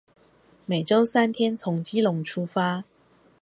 [0.65, 2.85] 每週三天從基隆出發